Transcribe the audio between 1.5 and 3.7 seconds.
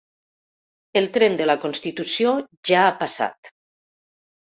constitució ‘ja ha passat’